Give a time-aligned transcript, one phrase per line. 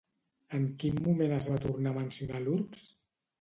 [0.59, 2.89] En quin moment es va tornar a mencionar l'urbs?